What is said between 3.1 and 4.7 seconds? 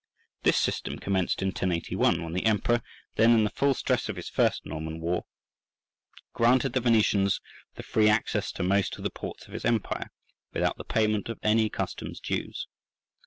then in the full stress of his first